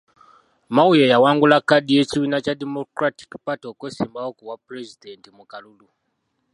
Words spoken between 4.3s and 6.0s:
ku bwapulezidenti mu kalulu.